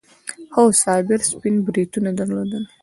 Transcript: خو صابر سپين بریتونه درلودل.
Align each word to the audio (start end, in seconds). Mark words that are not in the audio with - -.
خو 0.53 0.63
صابر 0.83 1.19
سپين 1.29 1.55
بریتونه 1.65 2.09
درلودل. 2.17 2.63